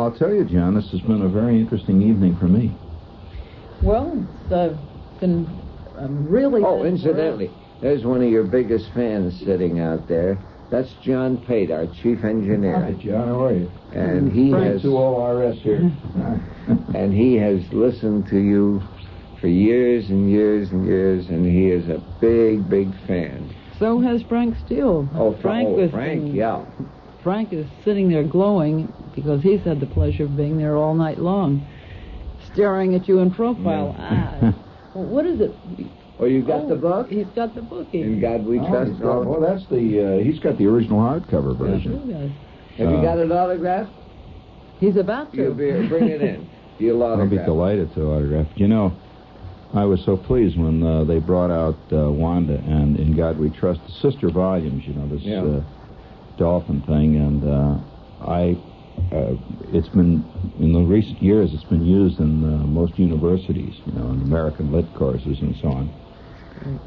Well, 0.00 0.08
I'll 0.08 0.18
tell 0.18 0.32
you, 0.32 0.44
John, 0.46 0.74
this 0.74 0.90
has 0.92 1.02
been 1.02 1.20
a 1.20 1.28
very 1.28 1.60
interesting 1.60 2.00
evening 2.00 2.34
for 2.38 2.46
me. 2.46 2.74
Well, 3.82 4.26
it's 4.46 4.50
uh, 4.50 4.78
been 5.18 5.60
um, 5.94 6.26
really. 6.26 6.62
Oh, 6.64 6.78
good 6.78 6.84
for 6.84 6.86
incidentally, 6.86 7.54
there's 7.82 8.06
one 8.06 8.22
of 8.22 8.30
your 8.30 8.44
biggest 8.44 8.90
fans 8.94 9.38
sitting 9.44 9.78
out 9.78 10.08
there. 10.08 10.38
That's 10.70 10.90
John 11.02 11.36
Pate, 11.36 11.70
our 11.70 11.86
chief 11.86 12.24
engineer. 12.24 12.80
Hi, 12.80 12.92
John. 12.92 13.28
How 13.28 13.44
are 13.44 13.52
you? 13.52 13.70
And 13.92 14.32
he 14.32 14.52
Frank 14.52 14.72
has 14.72 14.82
to 14.82 14.96
ORS 14.96 15.58
here. 15.62 15.80
and 16.94 17.12
he 17.12 17.34
has 17.34 17.60
listened 17.70 18.26
to 18.28 18.38
you 18.38 18.80
for 19.38 19.48
years 19.48 20.08
and 20.08 20.30
years 20.30 20.70
and 20.70 20.86
years, 20.86 21.28
and 21.28 21.44
he 21.44 21.66
is 21.66 21.90
a 21.90 21.98
big, 22.22 22.70
big 22.70 22.94
fan. 23.06 23.54
So 23.78 24.00
has 24.00 24.22
Frank 24.22 24.56
Steele. 24.64 25.10
Oh, 25.14 25.36
Frank 25.42 25.68
oh, 25.68 25.90
Frank, 25.90 26.22
in- 26.22 26.34
yeah. 26.34 26.64
Frank 27.22 27.52
is 27.52 27.66
sitting 27.84 28.08
there 28.08 28.24
glowing 28.24 28.92
because 29.14 29.42
he's 29.42 29.60
had 29.60 29.80
the 29.80 29.86
pleasure 29.86 30.24
of 30.24 30.36
being 30.36 30.56
there 30.56 30.76
all 30.76 30.94
night 30.94 31.18
long, 31.18 31.66
staring 32.52 32.94
at 32.94 33.08
you 33.08 33.18
in 33.18 33.30
profile. 33.30 33.94
Ah, 33.98 34.54
well, 34.94 35.04
what 35.04 35.26
is 35.26 35.40
it? 35.40 35.54
Oh, 36.18 36.24
you 36.26 36.42
got 36.42 36.62
Oh, 36.64 36.68
the 36.68 36.76
book? 36.76 37.08
He's 37.10 37.26
got 37.34 37.54
the 37.54 37.62
book. 37.62 37.88
In 37.92 38.20
God 38.20 38.44
We 38.44 38.58
Oh, 38.58 38.68
Trust. 38.68 38.92
he's 38.92 39.00
got- 39.00 39.26
well, 39.26 39.40
that's 39.40 39.66
the. 39.68 40.18
Uh, 40.20 40.24
he's 40.24 40.38
got 40.38 40.56
the 40.58 40.66
original 40.66 40.98
hardcover 41.00 41.56
version. 41.56 42.02
He 42.06 42.12
does. 42.12 42.30
Have 42.78 42.90
you 42.90 42.96
uh, 42.96 43.02
got 43.02 43.18
it 43.18 43.30
autographed? 43.30 43.92
He's 44.78 44.96
about 44.96 45.32
to. 45.32 45.36
You'll 45.42 45.54
be, 45.54 45.88
bring 45.88 46.08
it 46.08 46.22
in. 46.22 46.50
You'll 46.78 47.02
I'll 47.02 47.28
be 47.28 47.36
delighted 47.36 47.92
to 47.94 48.04
autograph. 48.10 48.46
You 48.54 48.66
know, 48.68 48.92
I 49.74 49.84
was 49.84 50.02
so 50.06 50.16
pleased 50.16 50.58
when 50.58 50.82
uh, 50.82 51.04
they 51.04 51.18
brought 51.18 51.50
out 51.50 51.76
uh, 51.92 52.10
Wanda 52.10 52.54
and 52.54 52.98
In 52.98 53.14
God 53.14 53.38
We 53.38 53.50
Trust, 53.50 53.80
the 53.86 53.92
sister 54.10 54.30
volumes. 54.30 54.84
You 54.86 54.94
know 54.94 55.06
this 55.06 55.20
Yeah. 55.22 55.60
Dolphin 56.40 56.80
thing, 56.82 57.16
and 57.16 57.44
uh, 57.44 58.26
I. 58.26 58.56
Uh, 59.12 59.34
it's 59.72 59.88
been 59.88 60.22
in 60.58 60.72
the 60.72 60.80
recent 60.80 61.22
years. 61.22 61.50
It's 61.54 61.64
been 61.64 61.86
used 61.86 62.20
in 62.20 62.44
uh, 62.44 62.66
most 62.66 62.98
universities, 62.98 63.74
you 63.86 63.92
know, 63.92 64.10
in 64.10 64.20
American 64.20 64.70
lit 64.70 64.84
courses 64.94 65.38
and 65.40 65.56
so 65.62 65.68
on. 65.68 65.88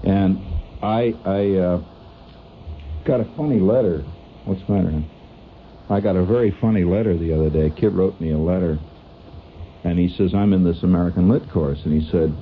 And 0.04 0.38
I, 0.84 1.16
I 1.26 1.58
uh, 1.58 1.82
got 3.06 3.20
a 3.20 3.26
funny 3.36 3.60
letter. 3.60 4.04
What's 4.46 4.62
the 4.68 4.74
matter? 4.74 5.04
I 5.90 6.00
got 6.02 6.16
a 6.16 6.26
very 6.26 6.56
funny 6.62 6.84
letter 6.84 7.18
the 7.18 7.34
other 7.34 7.50
day. 7.50 7.68
A 7.68 7.70
kid 7.70 7.94
wrote 7.94 8.20
me 8.22 8.32
a 8.32 8.38
letter 8.38 8.78
and 9.84 10.00
he 10.00 10.10
says, 10.18 10.34
I'm 10.34 10.54
in 10.54 10.64
this 10.64 10.82
American 10.84 11.30
Lit 11.30 11.50
course. 11.52 11.80
And 11.84 12.02
he 12.02 12.10
said, 12.10 12.34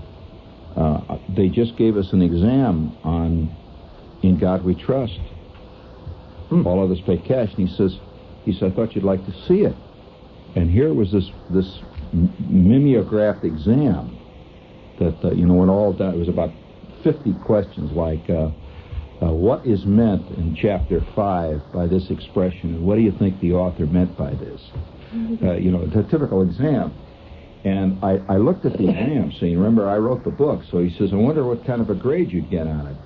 uh, 0.76 1.18
they 1.36 1.50
just 1.50 1.76
gave 1.78 1.98
us 1.98 2.08
an 2.14 2.22
exam 2.22 2.96
on 3.04 3.56
In 4.22 4.40
God 4.40 4.64
We 4.64 4.76
Trust. 4.76 5.20
All 6.52 6.84
others 6.84 7.00
pay 7.06 7.18
cash. 7.18 7.50
And 7.58 7.68
he 7.68 7.76
says, 7.76 7.98
he 8.46 8.54
said, 8.54 8.72
I 8.72 8.76
thought 8.76 8.96
you'd 8.96 9.04
like 9.04 9.26
to 9.26 9.32
see 9.48 9.62
it. 9.62 9.76
And 10.56 10.70
here 10.70 10.94
was 10.94 11.12
this, 11.12 11.30
this 11.50 11.80
mimeographed 12.14 13.46
exam 13.46 14.18
that, 15.00 15.18
uh, 15.24 15.32
you 15.32 15.46
know, 15.46 15.54
when 15.54 15.70
all 15.70 15.94
done, 15.94 16.14
it 16.14 16.18
was 16.18 16.30
about 16.30 16.52
50 17.04 17.34
questions 17.46 17.92
like, 17.94 18.30
uh, 18.30 18.50
uh, 19.22 19.32
what 19.32 19.66
is 19.66 19.86
meant 19.86 20.28
in 20.38 20.56
chapter 20.60 21.00
5 21.16 21.62
by 21.74 21.86
this 21.88 22.10
expression, 22.10 22.76
and 22.76 22.84
what 22.84 22.96
do 22.96 23.02
you 23.02 23.12
think 23.20 23.40
the 23.40 23.54
author 23.54 23.86
meant 23.86 24.18
by 24.18 24.32
this? 24.32 24.60
Uh, 25.44 25.54
you 25.54 25.72
know, 25.72 25.84
a 25.84 26.04
typical 26.10 26.42
exam. 26.42 26.94
And 27.64 28.04
I, 28.04 28.20
I 28.28 28.38
looked 28.38 28.66
at 28.66 28.74
the 28.74 28.90
exam, 28.90 29.32
see, 29.40 29.56
remember 29.56 29.88
I 29.88 29.98
wrote 29.98 30.24
the 30.24 30.32
book, 30.32 30.62
so 30.72 30.80
he 30.80 30.90
says, 30.98 31.12
I 31.14 31.18
wonder 31.18 31.46
what 31.46 31.66
kind 31.66 31.82
of 31.82 31.90
a 31.92 31.96
grade 31.96 32.32
you'd 32.32 32.50
get 32.50 32.66
on 32.66 32.88
it. 32.88 32.98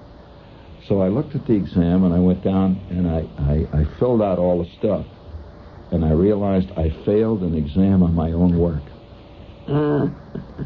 So 0.88 1.02
I 1.02 1.08
looked 1.08 1.36
at 1.36 1.46
the 1.48 1.54
exam 1.54 2.04
and 2.04 2.14
I 2.14 2.20
went 2.20 2.44
down 2.44 2.80
and 2.90 3.08
I, 3.08 3.26
I, 3.40 3.82
I 3.82 4.00
filled 4.00 4.22
out 4.22 4.38
all 4.38 4.64
the 4.64 4.70
stuff. 4.78 5.06
And 5.92 6.04
I 6.04 6.12
realized 6.12 6.72
I 6.78 6.90
failed 7.06 7.42
an 7.42 7.56
exam 7.56 8.04
on 8.04 8.14
my 8.14 8.32
own 8.32 8.58
work. 8.58 8.82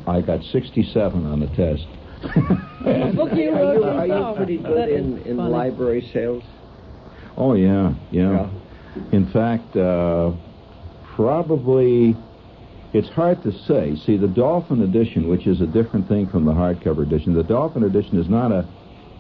I 0.08 0.22
got 0.22 0.44
67 0.44 1.26
on 1.26 1.40
the 1.40 1.48
test. 1.48 1.88
The 2.22 3.14
book 3.16 3.34
you 3.34 3.50
Are 3.52 3.56
wrote 3.56 3.76
you, 3.76 3.84
are 3.84 4.08
you 4.08 4.36
pretty 4.36 4.58
good 4.58 4.90
in, 4.90 5.20
in 5.20 5.38
funny. 5.38 5.50
library 5.50 6.10
sales? 6.14 6.44
Oh 7.38 7.54
yeah, 7.54 7.94
yeah. 8.12 8.50
In 9.14 9.32
fact, 9.32 9.76
uh, 9.78 10.32
probably 11.16 12.16
it's 12.94 13.08
hard 13.10 13.42
to 13.44 13.52
say. 13.52 13.96
See, 14.06 14.18
the 14.18 14.28
Dolphin 14.28 14.82
edition, 14.82 15.30
which 15.30 15.48
is 15.48 15.62
a 15.62 15.68
different 15.68 16.10
thing 16.10 16.28
from 16.28 16.44
the 16.44 16.52
hardcover 16.52 17.04
edition, 17.04 17.34
the 17.34 17.44
Dolphin 17.44 17.84
edition 17.84 18.20
is 18.20 18.28
not 18.28 18.52
a 18.52 18.68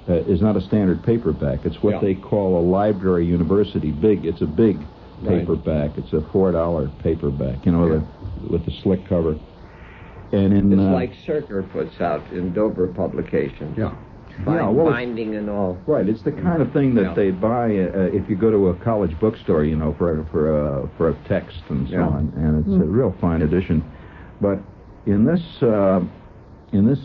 uh, 0.07 0.13
is 0.13 0.41
not 0.41 0.55
a 0.55 0.61
standard 0.61 1.03
paperback. 1.03 1.65
It's 1.65 1.81
what 1.83 1.95
Yeah. 1.95 2.01
they 2.01 2.15
call 2.15 2.59
a 2.59 2.63
library 2.63 3.25
university 3.25 3.91
big. 3.91 4.25
It's 4.25 4.41
a 4.41 4.47
big 4.47 4.77
Right. 5.21 5.39
paperback. 5.39 5.97
It's 5.97 6.13
a 6.13 6.21
four 6.31 6.51
dollar 6.51 6.89
paperback. 7.03 7.65
You 7.65 7.71
know, 7.73 7.81
with, 7.81 7.91
a, 7.93 8.51
with 8.51 8.65
the 8.65 8.71
slick 8.83 9.05
cover. 9.07 9.35
And 10.31 10.53
in 10.53 10.71
It's 10.71 10.79
uh, 10.81 10.91
like 10.93 11.11
Cirker 11.25 11.63
puts 11.63 11.99
out 11.99 12.21
in 12.31 12.53
Dover 12.53 12.87
publications. 12.87 13.77
yeah. 13.77 13.91
Bind, 14.45 14.59
Yeah, 14.59 14.69
well, 14.69 14.85
binding 14.91 15.35
and 15.35 15.49
all. 15.49 15.77
Right, 15.85 16.07
it's 16.07 16.21
the 16.21 16.31
kind 16.31 16.61
of 16.61 16.71
thing 16.71 16.93
that 16.95 17.01
Yeah. 17.03 17.13
they 17.13 17.31
buy 17.31 17.65
uh, 17.77 18.09
if 18.13 18.29
you 18.29 18.37
go 18.37 18.49
to 18.49 18.69
a 18.69 18.73
college 18.75 19.19
bookstore, 19.19 19.65
you 19.65 19.75
know, 19.75 19.93
for 19.97 20.19
a, 20.21 20.25
for 20.25 20.55
a 20.83 20.87
for 20.97 21.09
a 21.09 21.13
text 21.27 21.59
and 21.69 21.87
so 21.89 21.95
Yeah. 21.95 22.07
on, 22.07 22.31
and 22.37 22.59
it's 22.65 22.73
a 22.81 22.85
real 22.85 23.13
fine 23.19 23.41
edition. 23.41 23.83
But 24.39 24.59
in 25.05 25.25
this 25.25 25.41
uh, 25.61 25.99
in 26.71 26.85
this 26.85 26.99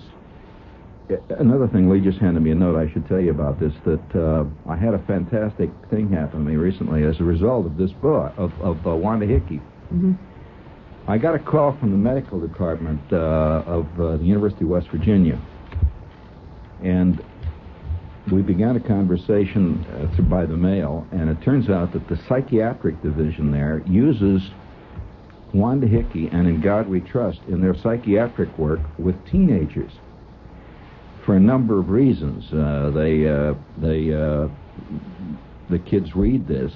another 1.38 1.68
thing, 1.68 1.88
Lee 1.88 2.00
just 2.00 2.18
handed 2.18 2.42
me 2.42 2.50
a 2.50 2.54
note. 2.54 2.76
I 2.76 2.92
should 2.92 3.06
tell 3.06 3.20
you 3.20 3.30
about 3.30 3.60
this. 3.60 3.72
That 3.84 4.16
uh, 4.16 4.44
I 4.70 4.76
had 4.76 4.94
a 4.94 4.98
fantastic 5.06 5.70
thing 5.90 6.10
happen 6.10 6.44
to 6.44 6.50
me 6.50 6.56
recently 6.56 7.04
as 7.04 7.20
a 7.20 7.24
result 7.24 7.66
of 7.66 7.76
this 7.76 7.92
book 7.92 8.32
of 8.36 8.52
of 8.60 8.86
uh, 8.86 8.94
Wanda 8.94 9.26
Hickey. 9.26 9.60
I 11.06 11.18
got 11.18 11.34
a 11.34 11.38
call 11.38 11.76
from 11.78 11.90
the 11.90 11.98
medical 11.98 12.40
department 12.40 13.00
uh, 13.12 13.16
of 13.66 14.00
uh, 14.00 14.16
the 14.16 14.24
University 14.24 14.64
of 14.64 14.70
West 14.70 14.88
Virginia, 14.88 15.38
and 16.82 17.22
we 18.32 18.40
began 18.40 18.76
a 18.76 18.80
conversation 18.80 19.84
uh, 19.84 20.14
through, 20.16 20.24
by 20.24 20.46
the 20.46 20.56
mail, 20.56 21.06
and 21.12 21.28
it 21.28 21.42
turns 21.42 21.68
out 21.68 21.92
that 21.92 22.08
the 22.08 22.18
psychiatric 22.26 23.02
division 23.02 23.52
there 23.52 23.82
uses 23.86 24.50
Wanda 25.52 25.86
Hickey 25.86 26.28
and 26.32 26.48
In 26.48 26.62
God 26.62 26.88
We 26.88 27.00
Trust 27.00 27.40
in 27.48 27.60
their 27.60 27.74
psychiatric 27.76 28.56
work 28.56 28.80
with 28.98 29.14
teenagers 29.30 29.92
for 31.24 31.36
a 31.36 31.40
number 31.40 31.78
of 31.78 31.88
reasons. 31.88 32.52
Uh, 32.52 32.90
they, 32.90 33.26
uh, 33.28 33.54
they, 33.78 34.12
uh, 34.12 34.48
the 35.70 35.78
kids 35.78 36.14
read 36.14 36.46
this, 36.46 36.72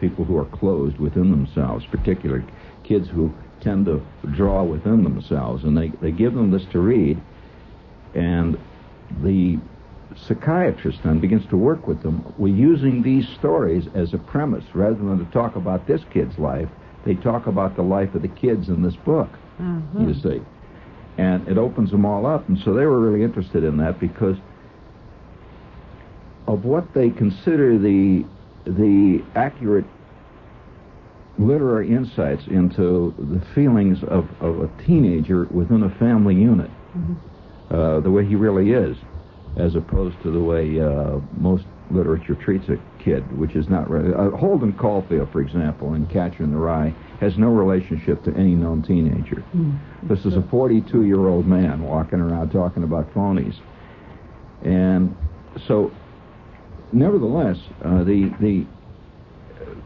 people 0.00 0.24
who 0.24 0.36
are 0.36 0.46
closed 0.46 0.98
within 0.98 1.30
themselves, 1.30 1.84
particularly 1.90 2.44
kids 2.84 3.08
who 3.08 3.32
tend 3.60 3.86
to 3.86 4.04
draw 4.32 4.64
within 4.64 5.04
themselves, 5.04 5.64
and 5.64 5.76
they, 5.76 5.88
they 6.00 6.10
give 6.10 6.34
them 6.34 6.50
this 6.50 6.64
to 6.72 6.80
read, 6.80 7.20
and 8.14 8.58
the 9.22 9.58
psychiatrist 10.26 10.98
then 11.04 11.20
begins 11.20 11.46
to 11.50 11.56
work 11.56 11.86
with 11.86 12.02
them. 12.02 12.34
We're 12.38 12.54
using 12.54 13.02
these 13.02 13.28
stories 13.38 13.84
as 13.94 14.12
a 14.14 14.18
premise 14.18 14.64
rather 14.74 14.96
than 14.96 15.24
to 15.24 15.30
talk 15.32 15.56
about 15.56 15.86
this 15.86 16.00
kid's 16.12 16.36
life. 16.38 16.68
They 17.04 17.14
talk 17.14 17.46
about 17.46 17.76
the 17.76 17.82
life 17.82 18.14
of 18.14 18.22
the 18.22 18.28
kids 18.28 18.68
in 18.68 18.82
this 18.82 18.96
book. 18.96 19.28
Uh-huh. 19.58 20.06
You 20.06 20.14
see, 20.14 20.42
and 21.20 21.46
it 21.48 21.58
opens 21.58 21.90
them 21.90 22.06
all 22.06 22.24
up, 22.24 22.48
and 22.48 22.58
so 22.64 22.72
they 22.72 22.86
were 22.86 22.98
really 22.98 23.22
interested 23.22 23.62
in 23.62 23.76
that 23.76 24.00
because 24.00 24.36
of 26.48 26.64
what 26.64 26.94
they 26.94 27.10
consider 27.10 27.78
the 27.78 28.24
the 28.64 29.22
accurate 29.34 29.84
literary 31.38 31.90
insights 31.90 32.42
into 32.48 33.14
the 33.18 33.40
feelings 33.54 34.02
of, 34.04 34.28
of 34.40 34.60
a 34.60 34.68
teenager 34.86 35.44
within 35.50 35.82
a 35.82 35.90
family 35.98 36.34
unit, 36.34 36.70
uh, 37.70 38.00
the 38.00 38.10
way 38.10 38.24
he 38.24 38.34
really 38.34 38.72
is, 38.72 38.96
as 39.56 39.74
opposed 39.74 40.20
to 40.22 40.30
the 40.30 40.40
way 40.40 40.80
uh, 40.80 41.18
most 41.38 41.64
literature 41.90 42.34
treats 42.34 42.68
a 42.68 42.76
kid, 43.02 43.36
which 43.36 43.54
is 43.56 43.68
not 43.68 43.90
really. 43.90 44.14
Uh, 44.14 44.36
Holden 44.36 44.72
Caulfield, 44.72 45.30
for 45.32 45.40
example, 45.40 45.94
in 45.94 46.06
Catcher 46.06 46.44
in 46.44 46.52
the 46.52 46.56
Rye, 46.56 46.94
has 47.20 47.36
no 47.36 47.48
relationship 47.48 48.22
to 48.24 48.34
any 48.34 48.54
known 48.54 48.82
teenager. 48.82 49.42
This 50.04 50.24
is 50.24 50.36
a 50.36 50.42
42 50.50 51.04
year 51.04 51.28
old 51.28 51.46
man 51.46 51.82
walking 51.82 52.20
around 52.20 52.50
talking 52.50 52.84
about 52.84 53.12
phonies. 53.12 53.58
And 54.62 55.16
so, 55.66 55.90
nevertheless, 56.92 57.56
uh, 57.84 58.04
the, 58.04 58.32
the, 58.40 58.66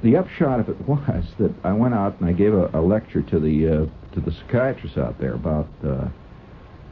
the 0.03 0.17
upshot 0.17 0.61
of 0.61 0.69
it 0.69 0.81
was 0.89 1.25
that 1.39 1.55
I 1.65 1.73
went 1.73 1.95
out 1.95 2.21
and 2.21 2.29
I 2.29 2.33
gave 2.33 2.55
a, 2.55 2.71
a 2.75 2.81
lecture 2.81 3.23
to 3.23 3.41
the, 3.41 3.69
uh, 3.69 4.15
to 4.15 4.21
the 4.21 4.33
psychiatrists 4.33 4.99
out 4.99 5.19
there 5.19 5.35
about, 5.35 5.69
uh, 5.87 6.09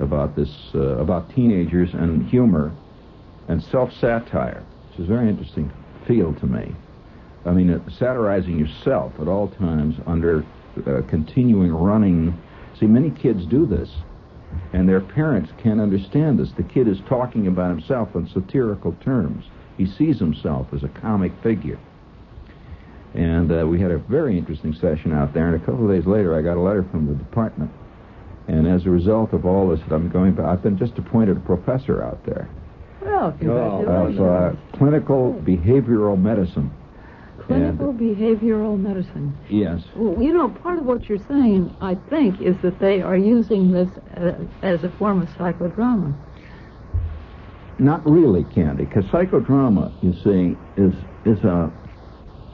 about 0.02 0.36
this, 0.36 0.50
uh, 0.74 0.98
about 0.98 1.34
teenagers 1.34 1.94
and 1.94 2.28
humor 2.28 2.72
and 3.48 3.62
self 3.62 3.92
satire, 3.92 4.62
which 4.90 5.00
is 5.00 5.04
a 5.06 5.08
very 5.08 5.28
interesting 5.28 5.72
field 6.06 6.38
to 6.40 6.46
me. 6.46 6.74
I 7.44 7.50
mean, 7.50 7.70
uh, 7.70 7.80
satirizing 7.90 8.58
yourself 8.58 9.12
at 9.20 9.28
all 9.28 9.48
times 9.48 9.96
under 10.06 10.44
uh, 10.86 11.02
continuing 11.08 11.72
running. 11.72 12.38
See, 12.78 12.86
many 12.86 13.10
kids 13.10 13.44
do 13.46 13.66
this, 13.66 13.90
and 14.72 14.88
their 14.88 15.00
parents 15.00 15.50
can't 15.62 15.80
understand 15.80 16.38
this. 16.38 16.52
The 16.52 16.62
kid 16.62 16.88
is 16.88 16.98
talking 17.08 17.46
about 17.46 17.70
himself 17.70 18.14
in 18.14 18.28
satirical 18.28 18.92
terms. 19.04 19.44
He 19.76 19.86
sees 19.86 20.18
himself 20.18 20.68
as 20.72 20.82
a 20.82 20.88
comic 20.88 21.32
figure. 21.42 21.78
And 23.14 23.52
uh, 23.52 23.66
we 23.66 23.80
had 23.80 23.90
a 23.90 23.98
very 23.98 24.38
interesting 24.38 24.74
session 24.74 25.12
out 25.12 25.34
there. 25.34 25.52
And 25.52 25.62
a 25.62 25.64
couple 25.64 25.84
of 25.84 25.94
days 25.94 26.06
later, 26.06 26.38
I 26.38 26.42
got 26.42 26.56
a 26.56 26.60
letter 26.60 26.84
from 26.90 27.06
the 27.06 27.14
department. 27.14 27.70
And 28.48 28.66
as 28.66 28.86
a 28.86 28.90
result 28.90 29.32
of 29.32 29.46
all 29.46 29.68
this, 29.68 29.80
that 29.88 29.94
I'm 29.94 30.08
going. 30.10 30.38
I've 30.40 30.62
been 30.62 30.76
just 30.78 30.98
appointed 30.98 31.36
a 31.36 31.40
professor 31.40 32.02
out 32.02 32.24
there 32.26 32.48
Well, 33.00 33.28
of 33.28 33.38
congratulations. 33.38 34.20
uh, 34.20 34.76
clinical 34.76 35.40
behavioral 35.44 36.20
medicine. 36.20 36.70
Clinical 37.46 37.92
behavioral 37.92 38.78
medicine. 38.78 39.36
Yes. 39.48 39.80
Well, 39.96 40.22
you 40.22 40.32
know, 40.32 40.48
part 40.48 40.78
of 40.78 40.84
what 40.84 41.08
you're 41.08 41.18
saying, 41.28 41.74
I 41.80 41.96
think, 42.08 42.40
is 42.40 42.56
that 42.62 42.78
they 42.78 43.02
are 43.02 43.16
using 43.16 43.72
this 43.72 43.88
uh, 44.16 44.32
as 44.62 44.84
a 44.84 44.90
form 44.90 45.22
of 45.22 45.28
psychodrama. 45.30 46.14
Not 47.78 48.08
really, 48.08 48.44
Candy, 48.54 48.84
because 48.84 49.04
psychodrama, 49.06 49.92
you 50.02 50.12
see, 50.22 50.56
is 50.80 50.94
is 51.24 51.42
a 51.44 51.72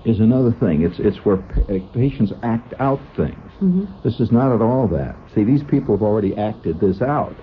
is 0.08 0.20
another 0.20 0.52
thing. 0.52 0.82
It's 0.82 0.98
it's 0.98 1.18
where 1.24 1.38
uh, 1.38 1.78
patients 1.94 2.32
act 2.42 2.74
out 2.78 3.00
things. 3.16 3.36
Mm-hmm. 3.60 3.84
This 4.04 4.20
is 4.20 4.30
not 4.30 4.54
at 4.54 4.60
all 4.60 4.88
that. 4.88 5.16
See, 5.34 5.44
these 5.44 5.62
people 5.64 5.94
have 5.96 6.02
already 6.02 6.36
acted 6.36 6.80
this 6.80 7.02
out. 7.02 7.34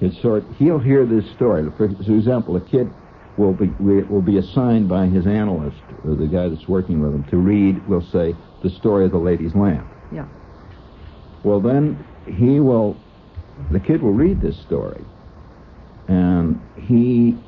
It's 0.00 0.20
sort. 0.22 0.44
He'll 0.56 0.78
hear 0.78 1.06
this 1.06 1.24
story. 1.34 1.68
For 1.76 1.86
example, 1.86 2.56
a 2.56 2.60
kid 2.60 2.90
will 3.36 3.52
be 3.52 3.68
will 3.78 4.22
be 4.22 4.38
assigned 4.38 4.88
by 4.88 5.06
his 5.06 5.26
analyst, 5.26 5.82
or 6.04 6.14
the 6.14 6.26
guy 6.26 6.48
that's 6.48 6.68
working 6.68 7.00
with 7.00 7.14
him, 7.14 7.24
to 7.30 7.36
read. 7.36 7.86
We'll 7.88 8.06
say 8.12 8.34
the 8.62 8.70
story 8.70 9.04
of 9.04 9.12
the 9.12 9.18
lady's 9.18 9.54
lamp. 9.54 9.86
Yeah. 10.12 10.26
Well, 11.42 11.60
then 11.60 12.04
he 12.26 12.60
will. 12.60 12.96
The 13.70 13.80
kid 13.80 14.02
will 14.02 14.12
read 14.12 14.40
this 14.40 14.60
story, 14.62 15.04
and 16.08 16.60
he 16.76 17.38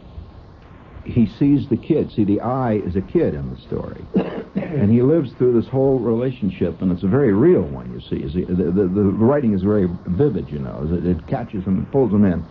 he 1.06 1.26
sees 1.38 1.68
the 1.68 1.76
kid. 1.76 2.10
See, 2.12 2.24
the 2.24 2.40
I 2.40 2.74
is 2.74 2.96
a 2.96 3.00
kid 3.00 3.34
in 3.34 3.50
the 3.50 3.60
story, 3.62 4.04
and 4.54 4.90
he 4.90 5.02
lives 5.02 5.32
through 5.38 5.60
this 5.60 5.70
whole 5.70 5.98
relationship, 5.98 6.82
and 6.82 6.92
it's 6.92 7.02
a 7.02 7.08
very 7.08 7.32
real 7.32 7.62
one. 7.62 7.92
You 7.92 8.00
see, 8.00 8.28
see, 8.32 8.44
the, 8.44 8.54
the, 8.54 8.88
the 8.88 9.02
writing 9.02 9.54
is 9.54 9.62
very 9.62 9.88
vivid. 10.06 10.50
You 10.50 10.58
know, 10.58 10.86
it, 10.90 11.06
it 11.06 11.26
catches 11.26 11.64
him 11.64 11.78
and 11.78 11.92
pulls 11.92 12.12
him 12.12 12.24
in, 12.24 12.44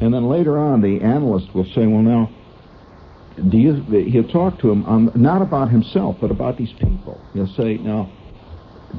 and 0.00 0.12
then 0.12 0.28
later 0.28 0.58
on, 0.58 0.82
the 0.82 1.00
analyst 1.00 1.54
will 1.54 1.66
say, 1.74 1.86
"Well, 1.86 2.02
now." 2.02 2.30
Do 3.48 3.56
you? 3.56 3.82
He'll 4.10 4.28
talk 4.28 4.58
to 4.60 4.70
him 4.70 4.84
on 4.84 5.12
not 5.14 5.40
about 5.40 5.70
himself, 5.70 6.16
but 6.20 6.30
about 6.30 6.58
these 6.58 6.72
people. 6.72 7.18
He'll 7.32 7.46
say, 7.54 7.78
"Now, 7.78 8.10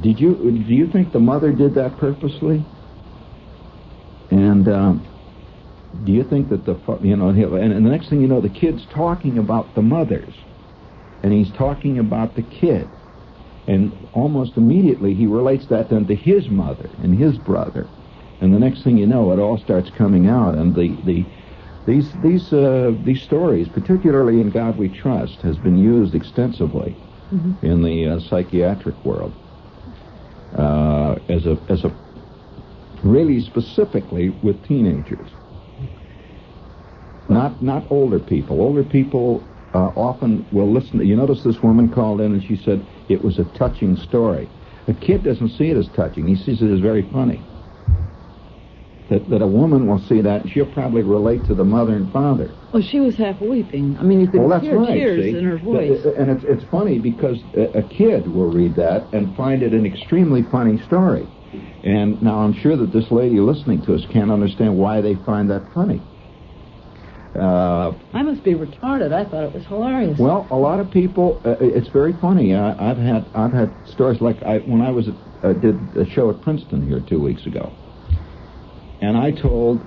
did 0.02 0.20
you 0.20 0.36
do 0.36 0.74
you 0.74 0.88
think 0.88 1.12
the 1.12 1.20
mother 1.20 1.52
did 1.52 1.76
that 1.76 1.98
purposely? 1.98 2.66
And 4.32 4.68
um, 4.70 5.11
do 6.04 6.12
you 6.12 6.24
think 6.24 6.50
that 6.50 6.66
the 6.66 6.76
you 7.02 7.16
know 7.16 7.32
he'll- 7.32 7.56
and, 7.56 7.74
and 7.74 7.86
the 7.86 7.90
next 7.90 8.10
thing 8.10 8.22
you 8.22 8.28
know 8.28 8.42
the 8.42 8.50
kid's 8.50 8.86
talking 8.88 9.38
about 9.38 9.76
the 9.76 9.82
mothers, 9.82 10.34
and 11.24 11.34
he's 11.34 11.52
talking 11.52 12.00
about 12.00 12.36
the 12.36 12.42
kid, 12.44 12.90
and 13.68 14.08
almost 14.14 14.58
immediately 14.58 15.14
he 15.14 15.28
relates 15.28 15.68
that 15.68 15.90
then 15.90 16.06
to 16.08 16.16
his 16.16 16.50
mother 16.50 16.90
and 17.04 17.18
his 17.18 17.38
brother, 17.38 17.88
and 18.40 18.54
the 18.54 18.60
next 18.60 18.84
thing 18.84 18.98
you 18.98 19.06
know 19.08 19.32
it 19.32 19.40
all 19.40 19.58
starts 19.58 19.90
coming 19.92 20.28
out, 20.28 20.56
and 20.56 20.76
the 20.76 20.96
the 21.04 21.26
these 21.86 22.14
these 22.22 22.54
uh, 22.54 22.92
these 23.04 23.22
stories, 23.24 23.68
particularly 23.70 24.40
in 24.40 24.50
God 24.50 24.78
We 24.78 24.90
Trust, 24.90 25.42
has 25.42 25.58
been 25.58 25.78
used 25.78 26.16
extensively 26.16 26.96
in 27.64 27.82
the 27.84 28.08
uh, 28.08 28.20
psychiatric 28.20 29.04
world. 29.06 29.34
Uh, 30.56 31.16
as 31.30 31.46
a 31.46 31.58
as 31.70 31.84
a 31.86 31.92
really 33.04 33.40
specifically 33.42 34.30
with 34.30 34.64
teenagers, 34.68 35.30
not 37.32 37.62
not 37.62 37.90
older 37.90 38.20
people. 38.20 38.62
Older 38.62 38.84
people 38.84 39.44
uh, 39.74 39.78
often 39.96 40.46
will 40.52 40.72
listen. 40.72 41.00
To, 41.00 41.06
you 41.06 41.16
notice 41.16 41.44
this 41.44 41.62
woman 41.62 41.92
called 41.92 42.22
in 42.22 42.34
and 42.34 42.44
she 42.44 42.56
said 42.58 42.86
it 43.10 43.24
was 43.24 43.40
a 43.40 43.46
touching 43.58 43.96
story. 43.96 44.50
A 44.88 44.94
kid 44.94 45.24
doesn't 45.24 45.50
see 45.50 45.70
it 45.70 45.78
as 45.78 45.88
touching; 45.96 46.28
he 46.28 46.36
sees 46.36 46.62
it 46.62 46.72
as 46.72 46.80
very 46.80 47.04
funny. 47.12 47.42
That 49.10 49.30
that 49.30 49.42
a 49.42 49.48
woman 49.48 49.88
will 49.88 50.00
see 50.00 50.22
that 50.22 50.44
and 50.44 50.52
she'll 50.52 50.72
probably 50.74 51.04
relate 51.04 51.46
to 51.46 51.54
the 51.56 51.64
mother 51.64 51.96
and 51.96 52.12
father. 52.12 52.52
Well, 52.74 52.82
she 52.82 53.00
was 53.00 53.16
half 53.16 53.42
weeping. 53.42 53.98
I 54.00 54.04
mean, 54.04 54.22
you 54.22 54.28
could 54.28 54.42
Well, 54.42 54.60
hear 54.60 54.80
right. 54.80 54.94
tears 54.94 55.24
see? 55.24 55.38
in 55.38 55.44
her 55.44 55.58
voice. 55.58 56.06
And 56.18 56.30
it's 56.30 56.44
it's 56.44 56.64
funny 56.66 57.00
because 57.00 57.38
a, 57.56 57.80
a 57.80 57.84
kid 57.84 58.28
will 58.28 58.52
read 58.52 58.76
that 58.76 59.14
and 59.14 59.36
find 59.36 59.64
it 59.64 59.74
an 59.74 59.86
extremely 59.86 60.44
funny 60.44 60.78
story. 60.84 61.28
And 61.84 62.22
now 62.22 62.40
I'm 62.40 62.54
sure 62.54 62.78
that 62.78 62.94
this 62.94 63.12
lady 63.12 63.40
listening 63.40 63.82
to 63.84 63.94
us 63.94 64.06
can't 64.12 64.32
understand 64.32 64.78
why 64.78 65.02
they 65.02 65.16
find 65.16 65.50
that 65.50 65.64
funny. 65.74 66.02
Uh, 67.36 67.94
I 68.14 68.24
must 68.24 68.44
be 68.44 68.54
retarded. 68.56 69.14
I 69.14 69.24
thought 69.24 69.44
it 69.46 69.54
was 69.54 69.66
hilarious. 69.66 70.20
well, 70.20 70.48
a 70.52 70.56
lot 70.58 70.80
of 70.82 70.92
people, 70.92 71.42
uh, 71.46 71.56
it's 71.62 71.88
very 71.88 72.14
funny. 72.14 72.54
I, 72.54 72.92
I've 72.92 72.98
had 72.98 73.26
I've 73.34 73.54
had 73.54 73.72
stories 73.88 74.20
like 74.20 74.44
I 74.44 74.58
when 74.60 74.82
I 74.82 74.92
was 74.92 75.08
at, 75.08 75.16
uh, 75.44 75.54
did 75.54 75.96
a 75.96 76.06
show 76.06 76.30
at 76.30 76.42
Princeton 76.42 76.86
here 76.86 77.00
two 77.00 77.22
weeks 77.22 77.46
ago, 77.46 77.72
and 79.00 79.16
I 79.16 79.32
told 79.32 79.80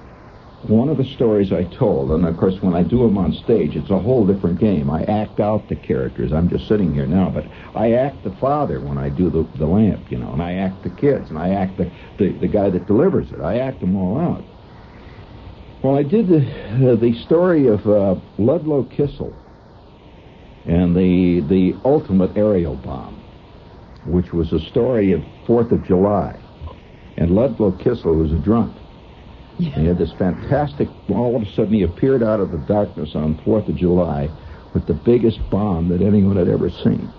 one 0.62 0.88
of 0.88 0.96
the 0.96 1.04
stories 1.04 1.52
I 1.52 1.64
told, 1.64 2.10
and 2.12 2.24
of 2.24 2.38
course 2.38 2.54
when 2.62 2.74
I 2.74 2.82
do 2.82 3.00
them 3.02 3.18
on 3.18 3.34
stage, 3.34 3.76
it's 3.76 3.90
a 3.90 3.98
whole 3.98 4.26
different 4.26 4.58
game. 4.58 4.88
I 4.88 5.02
act 5.04 5.38
out 5.38 5.68
the 5.68 5.76
characters. 5.76 6.32
I'm 6.32 6.48
just 6.48 6.66
sitting 6.66 6.94
here 6.94 7.04
now, 7.06 7.28
but 7.28 7.44
I 7.78 7.92
act 7.92 8.24
the 8.24 8.34
father 8.40 8.80
when 8.80 8.96
I 8.96 9.10
do 9.10 9.28
the 9.28 9.46
the 9.58 9.66
lamp, 9.66 10.10
you 10.10 10.16
know, 10.16 10.32
and 10.32 10.42
I 10.42 10.54
act 10.54 10.82
the 10.82 10.88
kids, 10.90 11.28
and 11.28 11.38
I 11.38 11.50
act 11.50 11.76
the 11.76 11.90
the, 12.18 12.32
the 12.38 12.48
guy 12.48 12.70
that 12.70 12.86
delivers 12.86 13.30
it. 13.32 13.40
I 13.42 13.58
act 13.58 13.80
them 13.80 13.96
all 13.96 14.18
out. 14.18 14.42
Well, 15.84 15.98
I 15.98 16.02
did 16.02 16.28
the 16.28 16.38
uh, 16.38 16.96
the 16.96 17.12
story 17.26 17.66
of 17.66 17.86
uh, 17.86 18.14
Ludlow 18.38 18.84
Kissel 18.84 19.34
and 20.64 20.96
the 20.96 21.40
the 21.46 21.78
ultimate 21.84 22.34
aerial 22.38 22.76
bomb, 22.76 23.22
which 24.06 24.32
was 24.32 24.50
a 24.54 24.60
story 24.70 25.12
of 25.12 25.22
Fourth 25.46 25.72
of 25.72 25.84
July, 25.84 26.40
and 27.18 27.32
Ludlow 27.32 27.72
Kissel 27.72 28.14
was 28.14 28.32
a 28.32 28.38
drunk. 28.38 28.74
He 29.58 29.68
had 29.68 29.98
this 29.98 30.14
fantastic. 30.14 30.88
All 31.10 31.36
of 31.36 31.42
a 31.42 31.52
sudden, 31.52 31.74
he 31.74 31.82
appeared 31.82 32.22
out 32.22 32.40
of 32.40 32.50
the 32.50 32.64
darkness 32.66 33.10
on 33.14 33.38
Fourth 33.44 33.68
of 33.68 33.76
July 33.76 34.30
with 34.72 34.86
the 34.86 34.94
biggest 34.94 35.38
bomb 35.50 35.90
that 35.90 36.00
anyone 36.00 36.36
had 36.36 36.48
ever 36.48 36.70
seen, 36.70 37.12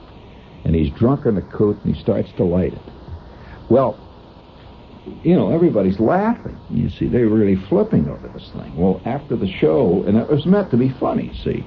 and 0.64 0.74
he's 0.74 0.92
drunk 0.98 1.28
in 1.28 1.38
a 1.38 1.44
coat 1.56 1.78
and 1.84 1.96
he 1.96 2.02
starts 2.02 2.32
to 2.38 2.44
light 2.44 2.74
it. 2.74 2.82
Well, 3.70 4.05
you 5.24 5.36
know, 5.36 5.52
everybody's 5.52 6.00
laughing. 6.00 6.58
You 6.70 6.90
see, 6.90 7.08
they 7.08 7.24
were 7.24 7.38
really 7.38 7.62
flipping 7.68 8.08
over 8.10 8.28
this 8.30 8.50
thing. 8.54 8.76
Well, 8.76 9.02
after 9.06 9.36
the 9.36 9.52
show, 9.60 10.04
and 10.08 10.18
it 10.18 10.30
was 10.30 10.46
meant 10.46 10.72
to 10.72 10.78
be 10.78 10.90
funny, 11.00 11.32
see, 11.44 11.64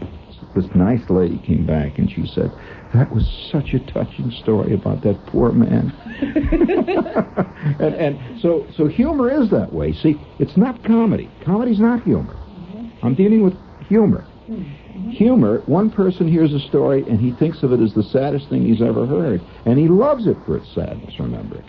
this 0.55 0.67
nice 0.75 1.09
lady 1.11 1.39
came 1.39 1.67
back 1.67 1.99
and 1.99 2.11
she 2.11 2.27
said, 2.27 2.51
that 2.95 3.11
was 3.13 3.29
such 3.53 3.75
a 3.75 3.81
touching 3.93 4.31
story 4.43 4.75
about 4.75 5.03
that 5.03 5.25
poor 5.27 5.53
man. 5.53 5.93
and 7.81 7.95
and 7.95 8.41
so, 8.41 8.67
so 8.77 8.87
humor 8.87 9.31
is 9.31 9.51
that 9.51 9.73
way. 9.73 9.93
See, 9.93 10.17
it's 10.39 10.57
not 10.57 10.83
comedy. 10.85 11.31
Comedy's 11.45 11.81
not 11.81 12.03
humor. 12.03 12.35
Mm-hmm. 12.35 13.07
I'm 13.07 13.15
dealing 13.15 13.43
with 13.43 13.55
humor. 13.89 14.27
Mm-hmm. 14.49 15.11
Humor, 15.11 15.63
one 15.67 15.91
person 15.91 16.27
hears 16.27 16.55
a 16.55 16.61
story 16.61 17.05
and 17.09 17.21
he 17.21 17.33
thinks 17.33 17.63
of 17.63 17.73
it 17.73 17.81
as 17.81 17.93
the 17.95 18.03
saddest 18.03 18.49
thing 18.49 18.65
he's 18.65 18.83
ever 18.83 19.07
heard, 19.07 19.41
and 19.67 19.79
he 19.79 19.87
loves 19.87 20.27
it 20.27 20.37
for 20.47 20.57
its 20.57 20.75
sadness, 20.75 21.15
remember. 21.21 21.63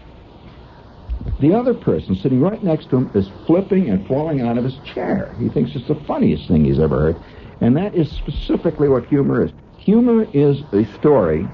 The 1.40 1.54
other 1.54 1.74
person 1.74 2.16
sitting 2.16 2.42
right 2.42 2.62
next 2.62 2.90
to 2.90 2.98
him 2.98 3.12
is 3.14 3.30
flipping 3.48 3.90
and 3.90 4.06
falling 4.08 4.42
out 4.42 4.58
of 4.58 4.66
his 4.66 4.78
chair. 4.94 5.34
He 5.40 5.48
thinks 5.48 5.72
it's 5.74 5.88
the 5.88 5.96
funniest 5.96 6.48
thing 6.48 6.66
he's 6.66 6.80
ever 6.80 7.00
heard. 7.00 7.24
And 7.62 7.78
that 7.78 7.96
is 7.96 8.12
specifically 8.12 8.90
what 8.90 9.06
humor 9.06 9.46
is. 9.46 9.52
Humor 9.78 10.28
is 10.34 10.62
a 10.74 10.86
story 10.98 11.48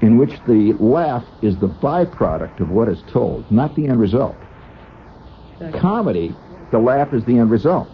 in 0.00 0.18
which 0.18 0.32
the 0.46 0.76
laugh 0.78 1.24
is 1.42 1.56
the 1.58 1.68
byproduct 1.68 2.60
of 2.60 2.70
what 2.70 2.88
is 2.88 3.02
told, 3.10 3.50
not 3.50 3.74
the 3.74 3.88
end 3.88 3.98
result. 3.98 4.36
Comedy, 5.72 6.34
the 6.70 6.78
laugh 6.78 7.12
is 7.12 7.24
the 7.24 7.38
end 7.38 7.50
result. 7.50 7.88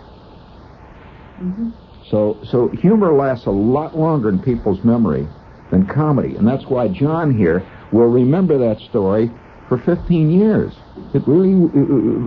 Mm-hmm. 1.41 1.71
So, 2.09 2.39
so 2.45 2.69
humor 2.69 3.13
lasts 3.13 3.47
a 3.47 3.51
lot 3.51 3.97
longer 3.97 4.29
in 4.29 4.39
people's 4.41 4.83
memory 4.83 5.27
than 5.71 5.87
comedy, 5.87 6.35
and 6.37 6.47
that's 6.47 6.67
why 6.67 6.89
John 6.89 7.37
here 7.37 7.65
will 7.93 8.09
remember 8.09 8.59
that 8.59 8.81
story 8.81 9.31
for 9.71 9.79
15 9.79 10.31
years. 10.33 10.75
It 11.15 11.23
really, 11.29 11.55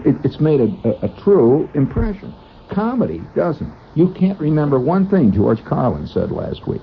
it, 0.09 0.15
it's 0.23 0.39
made 0.39 0.61
a, 0.61 0.69
a, 0.87 1.11
a 1.11 1.21
true 1.21 1.69
impression. 1.75 2.33
Comedy 2.71 3.21
doesn't. 3.35 3.71
You 3.95 4.15
can't 4.17 4.39
remember 4.39 4.79
one 4.79 5.09
thing 5.09 5.33
George 5.33 5.63
Carlin 5.65 6.07
said 6.07 6.31
last 6.31 6.65
week. 6.65 6.81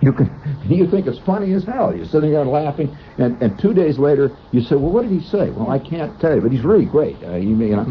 You 0.00 0.12
can, 0.12 0.28
you 0.68 0.90
think 0.90 1.06
it's 1.06 1.20
funny 1.20 1.52
as 1.52 1.64
hell. 1.64 1.94
You're 1.94 2.04
sitting 2.04 2.32
there 2.32 2.44
laughing, 2.44 2.94
and, 3.16 3.40
and 3.40 3.58
two 3.60 3.72
days 3.72 3.96
later 3.96 4.36
you 4.50 4.60
say, 4.60 4.74
"Well, 4.74 4.90
what 4.90 5.02
did 5.02 5.12
he 5.12 5.20
say?" 5.20 5.50
Well, 5.50 5.70
I 5.70 5.78
can't 5.78 6.20
tell 6.20 6.34
you, 6.34 6.40
but 6.40 6.50
he's 6.50 6.64
really 6.64 6.84
great. 6.84 7.16
Uh, 7.22 7.36
you, 7.36 7.56
you 7.56 7.76
know, 7.76 7.84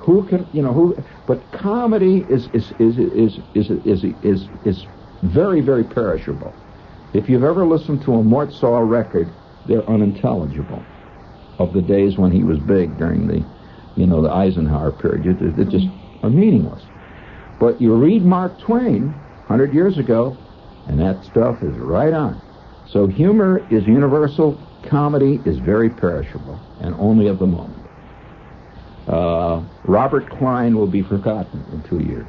who 0.00 0.26
can, 0.26 0.46
you 0.52 0.62
know, 0.62 0.72
who? 0.72 0.96
But 1.28 1.40
comedy 1.52 2.26
is 2.28 2.48
is 2.52 2.72
is 2.80 2.98
is 2.98 3.38
is 3.54 3.70
is 3.86 4.04
is, 4.24 4.48
is 4.64 4.86
very 5.22 5.60
very 5.60 5.84
perishable. 5.84 6.52
If 7.14 7.28
you've 7.28 7.44
ever 7.44 7.64
listened 7.64 8.02
to 8.02 8.14
a 8.14 8.22
Mort 8.22 8.52
Sahl 8.52 8.82
record, 8.82 9.28
they're 9.66 9.88
unintelligible. 9.88 10.82
Of 11.58 11.72
the 11.74 11.82
days 11.82 12.18
when 12.18 12.32
he 12.32 12.42
was 12.42 12.58
big 12.58 12.96
during 12.98 13.28
the, 13.28 13.44
you 13.96 14.06
know, 14.06 14.22
the 14.22 14.30
Eisenhower 14.30 14.90
period, 14.92 15.38
they, 15.56 15.64
just 15.64 15.86
are 16.22 16.30
meaningless. 16.30 16.82
But 17.60 17.80
you 17.80 17.94
read 17.94 18.24
Mark 18.24 18.58
Twain, 18.60 19.14
hundred 19.46 19.72
years 19.74 19.98
ago, 19.98 20.36
And 20.88 20.98
that 21.00 21.24
stuff 21.24 21.62
is 21.62 21.76
right 21.78 22.12
on. 22.12 22.40
So 22.90 23.06
humor 23.06 23.64
is 23.70 23.86
universal. 23.86 24.58
Comedy 24.88 25.40
is 25.46 25.58
very 25.58 25.88
perishable 25.88 26.58
and 26.80 26.94
only 26.96 27.28
of 27.28 27.38
the 27.38 27.46
moment. 27.46 27.78
Uh, 29.06 29.62
Robert 29.84 30.28
Klein 30.30 30.76
will 30.76 30.88
be 30.88 31.02
forgotten 31.02 31.64
in 31.72 31.82
two 31.88 32.04
years. 32.04 32.26